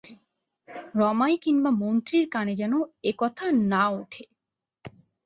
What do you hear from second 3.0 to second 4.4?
এ-কথা না উঠে।